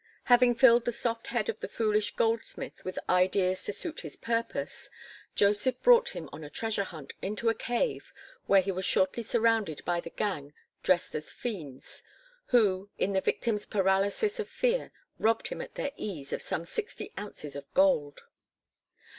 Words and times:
Having 0.23 0.55
filled 0.55 0.85
the 0.85 0.91
soft 0.91 1.27
head 1.27 1.47
of 1.47 1.59
the 1.59 1.67
foolish 1.67 2.15
goldsmith 2.15 2.83
with 2.83 2.97
ideas 3.07 3.61
to 3.65 3.71
suit 3.71 3.99
his 3.99 4.15
purpose, 4.17 4.89
Joseph 5.35 5.79
brought 5.83 6.15
him 6.15 6.27
on 6.33 6.43
a 6.43 6.49
treasure 6.49 6.85
hunt 6.85 7.13
into 7.21 7.49
a 7.49 7.53
cave 7.53 8.11
where 8.47 8.61
he 8.63 8.71
was 8.71 8.83
shortly 8.83 9.21
surrounded 9.21 9.85
by 9.85 10.01
the 10.01 10.09
gang 10.09 10.53
dressed 10.81 11.13
as 11.13 11.31
fiends, 11.31 12.01
who, 12.47 12.89
in 12.97 13.13
the 13.13 13.21
victim's 13.21 13.67
paralysis 13.67 14.39
of 14.39 14.49
fear, 14.49 14.91
robbed 15.19 15.49
him 15.49 15.61
at 15.61 15.75
their 15.75 15.91
ease 15.97 16.33
of 16.33 16.41
some 16.41 16.65
sixty 16.65 17.13
ounces 17.15 17.55
of 17.55 17.71
gold. 17.75 18.21